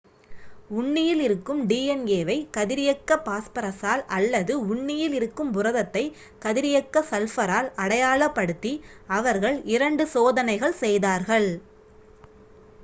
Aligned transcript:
உண்ணியில் 0.75 1.19
இருக்கும் 1.21 1.59
டிஎன்ஏ 1.67 2.17
வை 2.23 2.37
கதிரியக்க 2.55 3.17
பாஸ்பரசால் 3.25 4.01
அல்லது 4.09 4.53
உண்ணியில் 4.67 5.15
இருக்கும் 5.17 5.51
புரதத்தை 5.51 6.03
கதிரியக்க 6.45 7.03
சல்பரால் 7.11 7.69
அடையாளப் 7.83 8.35
படுத்தி 8.37 8.73
அவர்கள் 9.17 9.59
இரண்டு 9.75 10.05
2 10.05 10.09
சோதனைகள் 10.15 10.79
செய்தார்கள் 10.81 11.49